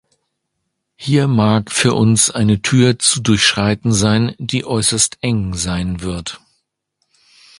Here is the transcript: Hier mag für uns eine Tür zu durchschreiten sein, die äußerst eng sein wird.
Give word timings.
Hier 0.95 1.27
mag 1.27 1.69
für 1.71 1.93
uns 1.93 2.31
eine 2.31 2.63
Tür 2.63 2.97
zu 2.97 3.21
durchschreiten 3.21 3.91
sein, 3.93 4.33
die 4.39 4.65
äußerst 4.65 5.19
eng 5.21 5.53
sein 5.53 6.01
wird. 6.01 6.41